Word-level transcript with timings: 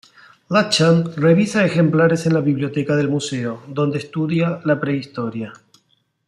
Latcham 0.49 1.11
revisa 1.15 1.63
ejemplares 1.63 2.25
en 2.25 2.33
la 2.33 2.39
biblioteca 2.41 2.95
del 2.95 3.07
museo, 3.07 3.61
donde 3.67 3.99
estudia 3.99 4.59
la 4.65 4.79
prehistoria. 4.79 5.53